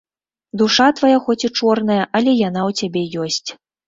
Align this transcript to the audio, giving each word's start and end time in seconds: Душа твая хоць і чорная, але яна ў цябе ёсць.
Душа 0.59 0.85
твая 0.99 1.17
хоць 1.27 1.43
і 1.49 1.51
чорная, 1.59 1.97
але 2.21 2.31
яна 2.47 2.61
ў 2.71 2.81
цябе 2.81 3.03
ёсць. 3.27 3.49